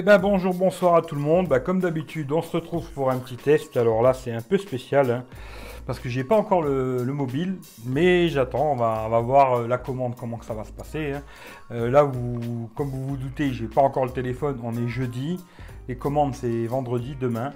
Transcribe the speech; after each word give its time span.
Eh 0.00 0.02
ben 0.02 0.16
bonjour, 0.16 0.54
bonsoir 0.54 0.94
à 0.94 1.02
tout 1.02 1.16
le 1.16 1.20
monde. 1.20 1.48
Bah, 1.48 1.58
comme 1.58 1.80
d'habitude, 1.80 2.30
on 2.30 2.40
se 2.40 2.52
retrouve 2.52 2.88
pour 2.92 3.10
un 3.10 3.18
petit 3.18 3.34
test. 3.34 3.76
Alors 3.76 4.00
là, 4.00 4.14
c'est 4.14 4.30
un 4.30 4.42
peu 4.42 4.56
spécial 4.56 5.10
hein, 5.10 5.24
parce 5.88 5.98
que 5.98 6.08
j'ai 6.08 6.22
pas 6.22 6.36
encore 6.36 6.62
le, 6.62 7.02
mobile, 7.06 7.58
mais 7.84 8.28
j'attends. 8.28 8.70
On 8.70 8.76
va, 8.76 9.08
voir 9.18 9.54
euh, 9.54 9.66
la 9.66 9.76
commande, 9.76 10.14
comment 10.14 10.36
que 10.36 10.44
ça 10.44 10.54
va 10.54 10.62
se 10.62 10.70
passer. 10.70 11.14
hein. 11.14 11.22
Euh, 11.72 11.90
là, 11.90 12.04
vous, 12.04 12.70
comme 12.76 12.90
vous 12.90 13.08
vous 13.08 13.16
doutez, 13.16 13.52
j'ai 13.52 13.66
pas 13.66 13.80
encore 13.80 14.04
le 14.04 14.12
téléphone. 14.12 14.60
On 14.62 14.76
est 14.76 14.86
jeudi. 14.86 15.40
Les 15.88 15.96
commandes, 15.96 16.36
c'est 16.36 16.66
vendredi, 16.68 17.16
demain. 17.20 17.52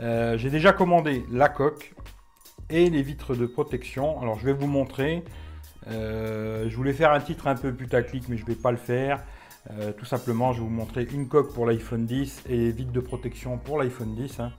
Euh, 0.00 0.36
j'ai 0.38 0.50
déjà 0.50 0.72
commandé 0.72 1.24
la 1.30 1.48
coque 1.48 1.94
et 2.68 2.90
les 2.90 3.02
vitres 3.02 3.36
de 3.36 3.46
protection. 3.46 4.20
Alors, 4.20 4.40
je 4.40 4.44
vais 4.46 4.54
vous 4.54 4.66
montrer. 4.66 5.22
Je 5.88 6.74
voulais 6.74 6.94
faire 6.94 7.12
un 7.12 7.20
titre 7.20 7.46
un 7.46 7.54
peu 7.54 7.72
putaclic, 7.72 8.28
mais 8.28 8.36
je 8.36 8.44
vais 8.44 8.56
pas 8.56 8.72
le 8.72 8.76
faire. 8.76 9.22
Euh, 9.70 9.92
tout 9.92 10.04
simplement, 10.04 10.52
je 10.52 10.60
vais 10.60 10.64
vous 10.64 10.72
montrer 10.72 11.06
une 11.12 11.28
coque 11.28 11.52
pour 11.52 11.66
l'iPhone 11.66 12.06
10 12.06 12.44
et 12.48 12.70
vitre 12.70 12.92
de 12.92 13.00
protection 13.00 13.58
pour 13.58 13.78
l'iPhone 13.78 14.14
10. 14.14 14.40
hein. 14.40 14.52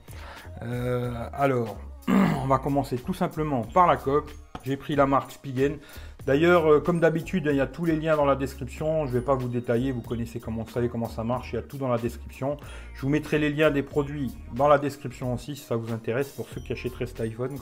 Euh, 0.62 1.12
alors, 1.32 1.76
on 2.08 2.46
va 2.46 2.58
commencer 2.58 2.98
tout 2.98 3.14
simplement 3.14 3.62
par 3.62 3.86
la 3.86 3.96
coque. 3.96 4.34
J'ai 4.64 4.76
pris 4.76 4.96
la 4.96 5.06
marque 5.06 5.32
Spigen. 5.32 5.78
D'ailleurs, 6.26 6.70
euh, 6.70 6.80
comme 6.80 7.00
d'habitude, 7.00 7.48
il 7.50 7.56
y 7.56 7.60
a 7.60 7.66
tous 7.66 7.86
les 7.86 7.96
liens 7.96 8.16
dans 8.16 8.26
la 8.26 8.36
description. 8.36 9.06
Je 9.06 9.14
ne 9.14 9.18
vais 9.18 9.24
pas 9.24 9.34
vous 9.34 9.48
détailler, 9.48 9.92
vous 9.92 10.02
connaissez 10.02 10.40
comment, 10.40 10.62
vous 10.62 10.70
savez 10.70 10.88
comment 10.88 11.08
ça 11.08 11.24
marche. 11.24 11.52
Il 11.52 11.56
y 11.56 11.58
a 11.58 11.62
tout 11.62 11.78
dans 11.78 11.88
la 11.88 11.96
description. 11.96 12.58
Je 12.94 13.00
vous 13.02 13.08
mettrai 13.08 13.38
les 13.38 13.50
liens 13.50 13.70
des 13.70 13.82
produits 13.82 14.36
dans 14.54 14.68
la 14.68 14.78
description 14.78 15.32
aussi, 15.32 15.56
si 15.56 15.64
ça 15.64 15.76
vous 15.76 15.92
intéresse, 15.92 16.28
pour 16.28 16.48
ceux 16.48 16.60
qui 16.60 16.72
achèteraient 16.72 17.06
cet 17.06 17.20
iPhone. 17.22 17.56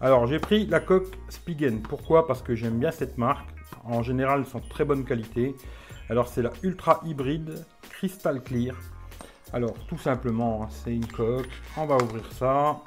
Alors, 0.00 0.26
j'ai 0.28 0.38
pris 0.38 0.66
la 0.66 0.78
coque 0.78 1.16
Spigen. 1.30 1.82
Pourquoi? 1.82 2.28
Parce 2.28 2.42
que 2.42 2.54
j'aime 2.54 2.78
bien 2.78 2.92
cette 2.92 3.18
marque. 3.18 3.48
En 3.84 4.02
général, 4.02 4.40
elles 4.40 4.46
sont 4.46 4.60
de 4.60 4.68
très 4.68 4.84
bonne 4.84 5.04
qualité. 5.04 5.56
Alors, 6.10 6.28
c'est 6.28 6.42
la 6.42 6.50
Ultra 6.62 7.00
Hybride 7.04 7.64
Crystal 7.88 8.42
Clear. 8.42 8.74
Alors, 9.52 9.74
tout 9.88 9.98
simplement, 9.98 10.64
hein, 10.64 10.68
c'est 10.70 10.94
une 10.94 11.06
coque. 11.06 11.48
On 11.76 11.86
va 11.86 11.96
ouvrir 11.96 12.24
ça. 12.32 12.80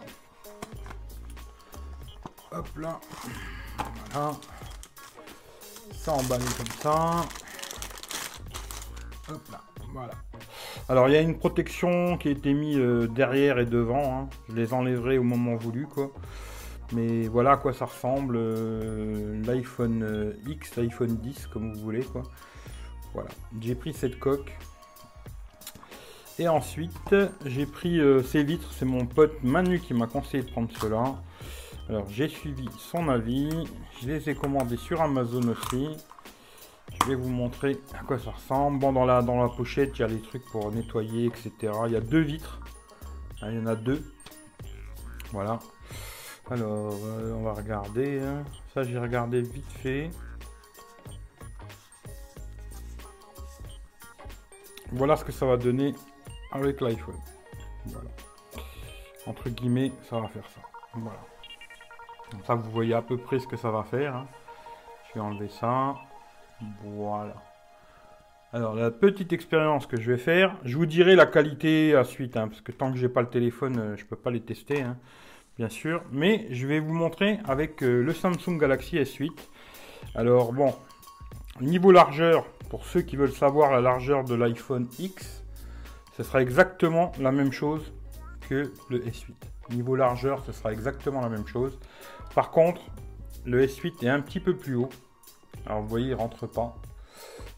Hop 2.52 2.68
là. 2.78 3.00
Voilà. 4.12 4.32
Ça 5.96 6.12
emballé 6.14 6.44
comme 6.58 6.76
ça. 6.82 7.26
Hop 9.30 9.42
là. 9.52 9.62
Voilà. 9.94 10.14
Alors, 10.90 11.08
il 11.08 11.14
y 11.14 11.18
a 11.18 11.22
une 11.22 11.38
protection 11.38 12.18
qui 12.18 12.28
a 12.28 12.32
été 12.32 12.54
mise 12.54 12.78
euh, 12.78 13.08
derrière 13.08 13.58
et 13.60 13.66
devant. 13.66 14.20
hein. 14.24 14.30
Je 14.50 14.56
les 14.56 14.74
enlèverai 14.74 15.18
au 15.18 15.24
moment 15.24 15.56
voulu, 15.56 15.88
quoi. 15.88 16.12
Mais 16.92 17.28
voilà 17.28 17.54
à 17.54 17.58
quoi 17.58 17.74
ça 17.74 17.86
ressemble. 17.86 18.36
euh, 18.38 19.42
L'iPhone 19.46 20.04
euh, 20.04 20.34
X, 20.48 20.76
l'iPhone 20.76 21.16
10, 21.18 21.48
comme 21.48 21.74
vous 21.74 21.80
voulez, 21.80 22.04
quoi. 22.04 22.24
Voilà. 23.14 23.30
J'ai 23.62 23.76
pris 23.76 23.94
cette 23.94 24.20
coque. 24.20 24.52
Et 26.40 26.48
ensuite, 26.48 27.16
j'ai 27.46 27.66
pris 27.66 28.00
euh, 28.00 28.24
ces 28.24 28.44
vitres. 28.44 28.72
C'est 28.74 28.86
mon 28.86 29.06
pote 29.06 29.44
Manu 29.44 29.80
qui 29.80 29.94
m'a 29.94 30.08
conseillé 30.08 30.44
de 30.44 30.50
prendre 30.50 30.70
cela. 30.80 31.16
Alors, 31.90 32.10
j'ai 32.10 32.28
suivi 32.28 32.68
son 32.80 33.10
avis. 33.10 33.50
Je 34.02 34.08
les 34.08 34.30
ai 34.30 34.36
commandés 34.36 34.78
sur 34.78 35.02
Amazon 35.02 35.48
aussi. 35.50 35.90
Je 37.02 37.10
vais 37.10 37.16
vous 37.16 37.30
montrer 37.30 37.78
à 38.00 38.04
quoi 38.04 38.18
ça 38.18 38.32
ressemble. 38.32 38.80
Bon, 38.80 38.94
dans 38.94 39.06
la, 39.06 39.22
dans 39.22 39.42
la 39.42 39.50
pochette, 39.50 39.92
il 39.96 40.02
y 40.02 40.04
a 40.04 40.08
les 40.08 40.22
trucs 40.22 40.46
pour 40.46 40.72
nettoyer, 40.72 41.26
etc. 41.28 41.72
Il 41.86 41.92
y 41.92 41.96
a 41.96 42.02
deux 42.02 42.22
vitres. 42.22 42.62
Ah, 43.42 43.52
il 43.52 43.58
y 43.58 43.60
en 43.60 43.68
a 43.68 43.76
deux. 43.76 44.02
Voilà. 45.32 45.60
Alors, 46.50 46.94
euh, 46.94 47.34
on 47.36 47.44
va 47.44 47.54
regarder. 47.54 48.20
hein. 48.22 48.44
Ça, 48.74 48.84
j'ai 48.84 48.98
regardé 48.98 49.42
vite 49.42 49.72
fait. 49.82 50.10
Voilà 54.94 55.16
ce 55.16 55.26
que 55.26 55.32
ça 55.32 55.46
va 55.48 55.58
donner 55.58 55.96
avec 56.52 56.80
l'iPhone. 56.80 57.16
Entre 59.26 59.50
guillemets, 59.50 59.92
ça 60.10 60.20
va 60.20 60.28
faire 60.28 60.48
ça. 60.50 60.62
Voilà. 60.94 61.20
Comme 62.30 62.44
ça, 62.44 62.54
vous 62.56 62.70
voyez 62.70 62.94
à 62.94 63.02
peu 63.02 63.18
près 63.18 63.40
ce 63.40 63.48
que 63.48 63.58
ça 63.58 63.72
va 63.72 63.84
faire. 63.84 64.16
hein. 64.16 64.28
Je 65.10 65.16
vais 65.16 65.20
enlever 65.26 65.50
ça. 65.50 65.96
Voilà. 66.84 67.34
Alors, 68.52 68.76
la 68.76 68.92
petite 68.92 69.34
expérience 69.34 69.88
que 69.88 70.00
je 70.00 70.12
vais 70.12 70.18
faire, 70.20 70.56
je 70.64 70.78
vous 70.78 70.86
dirai 70.86 71.16
la 71.16 71.26
qualité 71.26 71.96
à 71.96 72.04
suite, 72.04 72.38
hein, 72.38 72.48
parce 72.48 72.62
que 72.62 72.72
tant 72.72 72.92
que 72.92 73.00
j'ai 73.00 73.10
pas 73.10 73.22
le 73.22 73.30
téléphone, 73.30 73.80
euh, 73.80 73.98
je 73.98 74.06
peux 74.06 74.16
pas 74.16 74.30
les 74.30 74.42
tester, 74.42 74.84
hein, 74.84 74.96
bien 75.58 75.70
sûr. 75.70 76.04
Mais 76.12 76.46
je 76.52 76.68
vais 76.68 76.80
vous 76.80 76.94
montrer 76.94 77.40
avec 77.46 77.82
euh, 77.82 78.04
le 78.04 78.14
Samsung 78.14 78.60
Galaxy 78.60 78.98
S8. 78.98 79.32
Alors, 80.14 80.54
bon, 80.54 80.76
niveau 81.62 81.92
largeur, 81.92 82.46
pour 82.74 82.88
ceux 82.88 83.04
qui 83.04 83.18
veulent 83.18 83.32
savoir 83.32 83.72
la 83.72 83.82
largeur 83.82 84.24
de 84.24 84.34
l'iPhone 84.34 84.88
X, 84.98 85.44
ce 86.18 86.24
sera 86.24 86.42
exactement 86.42 87.12
la 87.20 87.32
même 87.32 87.52
chose 87.52 87.94
que 88.50 88.74
le 88.90 88.98
S8. 88.98 89.36
Niveau 89.76 89.96
largeur, 89.96 90.44
ce 90.44 90.52
sera 90.54 90.74
exactement 90.74 91.22
la 91.22 91.30
même 91.30 91.46
chose. 91.46 91.78
Par 92.34 92.50
contre, 92.50 92.82
le 93.46 93.64
S8 93.64 94.04
est 94.04 94.10
un 94.10 94.22
petit 94.22 94.40
peu 94.40 94.56
plus 94.56 94.74
haut. 94.74 94.90
Alors 95.68 95.84
vous 95.84 95.88
voyez, 95.88 96.08
il 96.08 96.14
rentre 96.16 96.48
pas. 96.48 96.76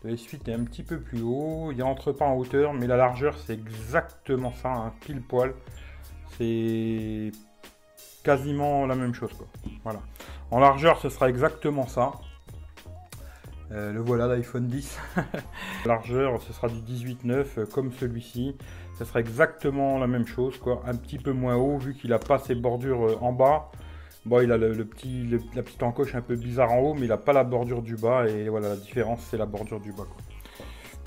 Le 0.03 0.15
S8 0.15 0.49
est 0.49 0.53
un 0.53 0.65
petit 0.65 0.83
peu 0.83 0.99
plus 0.99 1.21
haut, 1.21 1.71
il 1.71 1.81
rentre 1.81 2.11
pas 2.11 2.25
en 2.25 2.35
hauteur, 2.35 2.73
mais 2.73 2.85
la 2.85 2.97
largeur 2.97 3.37
c'est 3.37 3.53
exactement 3.53 4.51
ça, 4.51 4.67
hein, 4.67 4.93
pile 4.99 5.21
poil. 5.21 5.53
C'est 6.37 7.31
quasiment 8.21 8.85
la 8.85 8.95
même 8.95 9.13
chose. 9.13 9.31
Voilà. 9.81 10.01
En 10.51 10.59
largeur, 10.59 10.99
ce 10.99 11.07
sera 11.07 11.29
exactement 11.29 11.87
ça. 11.87 12.11
Euh, 13.71 13.91
le 13.93 13.99
voilà 13.99 14.27
l'iPhone 14.27 14.67
10. 14.67 14.99
largeur, 15.85 16.41
ce 16.41 16.53
sera 16.53 16.67
du 16.69 16.79
18.9 16.79 17.45
euh, 17.57 17.65
comme 17.65 17.91
celui-ci. 17.91 18.55
Ce 18.97 19.05
sera 19.05 19.19
exactement 19.19 19.97
la 19.97 20.07
même 20.07 20.27
chose. 20.27 20.59
Un 20.85 20.95
petit 20.95 21.17
peu 21.17 21.31
moins 21.31 21.55
haut 21.55 21.77
vu 21.77 21.95
qu'il 21.95 22.13
a 22.13 22.19
pas 22.19 22.37
ses 22.37 22.55
bordures 22.55 23.05
euh, 23.05 23.17
en 23.21 23.33
bas. 23.33 23.71
Bon, 24.25 24.41
il 24.41 24.51
a 24.51 24.57
le, 24.57 24.73
la 24.73 25.63
petite 25.63 25.83
encoche 25.83 26.15
un 26.15 26.21
peu 26.21 26.35
bizarre 26.35 26.71
en 26.71 26.79
haut, 26.79 26.93
mais 26.93 27.01
il 27.01 27.09
n'a 27.09 27.17
pas 27.17 27.33
la 27.33 27.43
bordure 27.43 27.81
du 27.81 27.95
bas. 27.95 28.27
Et 28.27 28.49
voilà, 28.49 28.69
la 28.69 28.75
différence, 28.75 29.21
c'est 29.29 29.37
la 29.37 29.45
bordure 29.45 29.79
du 29.79 29.91
bas. 29.91 30.05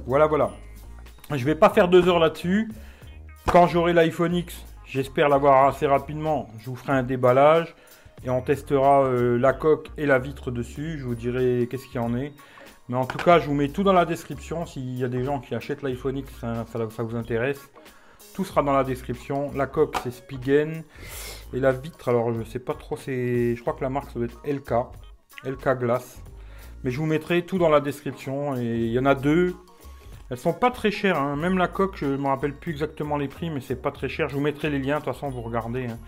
Voilà, 0.07 0.27
voilà. 0.27 0.51
Je 1.35 1.45
vais 1.45 1.57
pas 1.57 1.71
faire 1.71 1.89
deux 1.89 2.09
heures 2.09 2.21
là-dessus. 2.21 2.71
Quand 3.47 3.67
j'aurai 3.67 3.93
l'iPhone 3.93 4.35
X, 4.35 4.65
j'espère 4.85 5.29
l'avoir 5.29 5.69
assez 5.69 5.87
rapidement. 5.87 6.49
Je 6.59 6.71
vous 6.71 6.77
ferai 6.77 6.93
un 6.93 7.03
déballage 7.03 7.75
et 8.25 8.31
on 8.31 8.43
testera 8.43 9.05
euh, 9.05 9.39
la 9.39 9.53
coque 9.53 9.91
et 9.97 10.07
la 10.07 10.19
vitre 10.19 10.51
dessus. 10.51 10.99
Je 10.99 11.05
vous 11.05 11.15
dirai 11.15 11.69
qu'est-ce 11.71 11.87
qu'il 11.87 11.97
y 11.97 12.05
en 12.05 12.17
est. 12.17 12.33
Mais 12.89 12.97
en 12.97 13.05
tout 13.05 13.19
cas, 13.19 13.39
je 13.39 13.47
vous 13.47 13.55
mets 13.55 13.69
tout 13.69 13.83
dans 13.83 13.93
la 13.93 14.05
description. 14.05 14.65
S'il 14.67 14.99
y 14.99 15.05
a 15.05 15.09
des 15.09 15.23
gens 15.25 15.41
qui 15.41 15.55
achètent 15.55 15.83
l'iPhone 15.83 16.17
X, 16.19 16.33
ça, 16.41 16.65
vous 17.03 17.17
intéresse. 17.17 17.71
Tout 18.35 18.45
sera 18.45 18.63
dans 18.63 18.73
la 18.73 18.85
description. 18.85 19.53
La 19.55 19.67
coque, 19.67 19.97
c'est 20.03 20.11
Spigen. 20.11 20.83
Et 21.53 21.61
la 21.61 21.73
vitre, 21.73 22.09
alors 22.09 22.33
je 22.33 22.43
sais 22.45 22.59
pas 22.59 22.75
trop, 22.75 22.97
c'est. 22.97 23.55
Je 23.55 23.61
crois 23.61 23.75
que 23.75 23.83
la 23.83 23.91
marque, 23.91 24.11
ça 24.11 24.19
doit 24.19 24.27
être 24.27 24.41
LK. 24.47 24.73
LK 25.45 25.79
Glass. 25.79 26.23
Mais 26.83 26.91
je 26.91 26.99
vous 26.99 27.07
mettrai 27.07 27.45
tout 27.45 27.59
dans 27.59 27.69
la 27.69 27.81
description. 27.81 28.57
Et 28.57 28.65
il 28.65 28.93
y 28.93 28.99
en 28.99 29.07
a 29.07 29.15
deux. 29.15 29.55
Elles 30.31 30.37
sont 30.37 30.53
pas 30.53 30.71
très 30.71 30.91
chères. 30.91 31.19
hein. 31.19 31.37
Même 31.37 31.57
la 31.57 31.69
coque, 31.69 31.97
je 31.97 32.07
me 32.07 32.27
rappelle 32.27 32.55
plus 32.55 32.73
exactement 32.73 33.17
les 33.17 33.29
prix, 33.29 33.49
mais 33.51 33.61
c'est 33.61 33.81
pas 33.81 33.91
très 33.91 34.09
cher. 34.09 34.29
Je 34.29 34.35
vous 34.35 34.43
mettrai 34.43 34.69
les 34.71 34.79
liens. 34.79 34.99
De 35.01 35.05
toute 35.05 35.15
façon, 35.15 35.31
vous 35.31 35.41
regardez. 35.43 35.87
hein. 35.87 35.99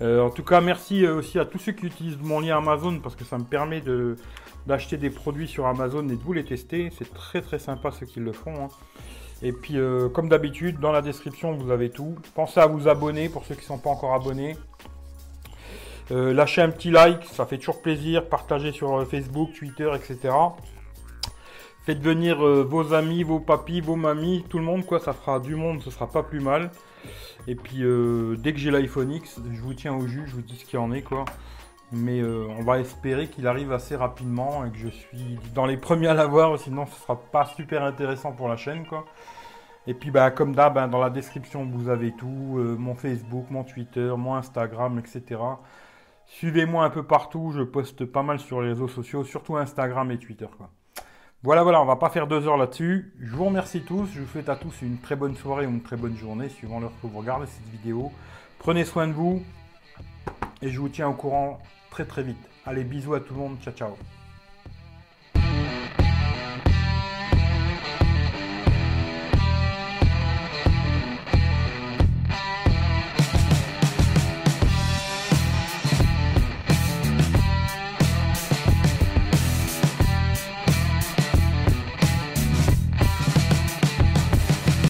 Euh, 0.00 0.22
en 0.22 0.30
tout 0.30 0.44
cas, 0.44 0.60
merci 0.60 1.04
euh, 1.04 1.16
aussi 1.16 1.38
à 1.38 1.44
tous 1.44 1.58
ceux 1.58 1.72
qui 1.72 1.86
utilisent 1.86 2.18
mon 2.22 2.40
lien 2.40 2.58
Amazon 2.58 2.98
parce 3.00 3.16
que 3.16 3.24
ça 3.24 3.36
me 3.38 3.44
permet 3.44 3.80
de 3.80 4.16
d'acheter 4.66 4.96
des 4.98 5.08
produits 5.10 5.48
sur 5.48 5.66
Amazon 5.66 6.06
et 6.08 6.16
de 6.16 6.22
vous 6.22 6.32
les 6.34 6.44
tester. 6.44 6.90
C'est 6.98 7.12
très 7.12 7.40
très 7.40 7.58
sympa 7.58 7.90
ceux 7.90 8.06
qui 8.06 8.20
le 8.20 8.32
font. 8.32 8.54
hein. 8.64 8.68
Et 9.42 9.52
puis, 9.52 9.78
euh, 9.78 10.08
comme 10.08 10.28
d'habitude, 10.28 10.78
dans 10.80 10.92
la 10.92 11.00
description, 11.02 11.52
vous 11.52 11.70
avez 11.70 11.90
tout. 11.90 12.16
Pensez 12.34 12.60
à 12.60 12.66
vous 12.66 12.88
abonner 12.88 13.28
pour 13.28 13.44
ceux 13.44 13.54
qui 13.54 13.62
ne 13.62 13.66
sont 13.66 13.78
pas 13.78 13.90
encore 13.90 14.14
abonnés. 14.14 14.56
Lâchez 16.10 16.62
un 16.62 16.70
petit 16.70 16.90
like, 16.90 17.22
ça 17.26 17.44
fait 17.44 17.58
toujours 17.58 17.82
plaisir. 17.82 18.26
Partagez 18.30 18.72
sur 18.72 19.06
Facebook, 19.06 19.50
Twitter, 19.52 19.90
etc. 19.94 20.34
Faites 21.88 22.02
venir 22.02 22.46
euh, 22.46 22.64
vos 22.64 22.92
amis, 22.92 23.22
vos 23.22 23.40
papis, 23.40 23.80
vos 23.80 23.96
mamies, 23.96 24.44
tout 24.50 24.58
le 24.58 24.64
monde, 24.64 24.84
quoi. 24.84 25.00
Ça 25.00 25.14
fera 25.14 25.40
du 25.40 25.54
monde, 25.54 25.80
ce 25.80 25.90
sera 25.90 26.06
pas 26.06 26.22
plus 26.22 26.38
mal. 26.38 26.70
Et 27.46 27.54
puis, 27.54 27.82
euh, 27.82 28.36
dès 28.36 28.52
que 28.52 28.58
j'ai 28.58 28.70
l'iPhone 28.70 29.10
X, 29.10 29.40
je 29.50 29.62
vous 29.62 29.72
tiens 29.72 29.94
au 29.94 30.06
jus, 30.06 30.24
je 30.26 30.34
vous 30.34 30.42
dis 30.42 30.56
ce 30.56 30.66
qu'il 30.66 30.78
en 30.80 30.92
est, 30.92 31.00
quoi. 31.00 31.24
Mais 31.90 32.20
euh, 32.20 32.46
on 32.58 32.62
va 32.62 32.78
espérer 32.78 33.28
qu'il 33.28 33.46
arrive 33.46 33.72
assez 33.72 33.96
rapidement 33.96 34.66
et 34.66 34.70
que 34.70 34.76
je 34.76 34.88
suis 34.88 35.38
dans 35.54 35.64
les 35.64 35.78
premiers 35.78 36.08
à 36.08 36.12
l'avoir, 36.12 36.58
sinon 36.58 36.84
ce 36.84 37.00
sera 37.00 37.18
pas 37.18 37.46
super 37.46 37.82
intéressant 37.82 38.32
pour 38.32 38.48
la 38.48 38.58
chaîne, 38.58 38.84
quoi. 38.86 39.06
Et 39.86 39.94
puis, 39.94 40.10
bah, 40.10 40.30
comme 40.30 40.54
d'hab, 40.54 40.76
hein, 40.76 40.88
dans 40.88 41.00
la 41.00 41.08
description, 41.08 41.64
vous 41.64 41.88
avez 41.88 42.12
tout 42.12 42.26
mon 42.26 42.96
Facebook, 42.96 43.46
mon 43.48 43.64
Twitter, 43.64 44.12
mon 44.14 44.34
Instagram, 44.34 44.98
etc. 44.98 45.40
Suivez-moi 46.26 46.84
un 46.84 46.90
peu 46.90 47.04
partout, 47.04 47.50
je 47.56 47.62
poste 47.62 48.04
pas 48.04 48.22
mal 48.22 48.40
sur 48.40 48.60
les 48.60 48.68
réseaux 48.68 48.88
sociaux, 48.88 49.24
surtout 49.24 49.56
Instagram 49.56 50.10
et 50.10 50.18
Twitter. 50.18 50.48
Quoi. 50.58 50.68
Voilà, 51.44 51.62
voilà, 51.62 51.80
on 51.80 51.84
va 51.84 51.94
pas 51.94 52.10
faire 52.10 52.26
deux 52.26 52.48
heures 52.48 52.56
là-dessus. 52.56 53.12
Je 53.20 53.36
vous 53.36 53.44
remercie 53.44 53.82
tous, 53.82 54.08
je 54.12 54.22
vous 54.22 54.26
souhaite 54.26 54.48
à 54.48 54.56
tous 54.56 54.82
une 54.82 54.98
très 54.98 55.14
bonne 55.14 55.36
soirée 55.36 55.66
ou 55.66 55.70
une 55.70 55.82
très 55.82 55.96
bonne 55.96 56.16
journée, 56.16 56.48
suivant 56.48 56.80
l'heure 56.80 56.92
que 57.00 57.06
vous 57.06 57.16
regardez 57.16 57.46
cette 57.46 57.68
vidéo. 57.68 58.10
Prenez 58.58 58.84
soin 58.84 59.06
de 59.06 59.12
vous 59.12 59.42
et 60.62 60.68
je 60.68 60.80
vous 60.80 60.88
tiens 60.88 61.08
au 61.08 61.14
courant 61.14 61.60
très 61.90 62.04
très 62.04 62.24
vite. 62.24 62.38
Allez, 62.66 62.82
bisous 62.82 63.14
à 63.14 63.20
tout 63.20 63.34
le 63.34 63.40
monde, 63.40 63.56
ciao 63.62 63.72
ciao. 63.72 64.17